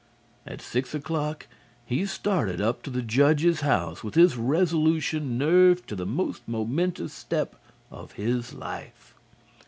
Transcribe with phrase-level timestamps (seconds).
[0.47, 1.45] At six o'clock
[1.85, 7.13] he started up to the judge's house with his resolution nerved to the most momentous
[7.13, 7.55] step
[7.91, 9.13] of his life.